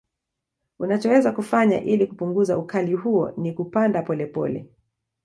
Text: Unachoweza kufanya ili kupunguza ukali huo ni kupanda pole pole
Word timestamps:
Unachoweza 0.79 1.31
kufanya 1.31 1.81
ili 1.83 2.07
kupunguza 2.07 2.57
ukali 2.57 2.93
huo 2.93 3.31
ni 3.37 3.53
kupanda 3.53 4.01
pole 4.01 4.25
pole 4.25 4.67